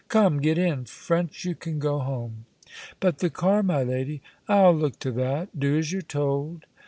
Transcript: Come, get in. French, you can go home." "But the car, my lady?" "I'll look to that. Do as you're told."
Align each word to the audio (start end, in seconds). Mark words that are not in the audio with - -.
Come, 0.07 0.41
get 0.41 0.57
in. 0.57 0.85
French, 0.85 1.45
you 1.45 1.53
can 1.53 1.77
go 1.77 1.99
home." 1.99 2.45
"But 2.99 3.19
the 3.19 3.29
car, 3.29 3.61
my 3.61 3.83
lady?" 3.83 4.23
"I'll 4.47 4.73
look 4.75 4.97
to 4.97 5.11
that. 5.11 5.59
Do 5.59 5.77
as 5.77 5.91
you're 5.91 6.01
told." 6.01 6.65